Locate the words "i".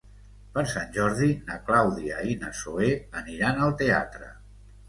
2.31-2.39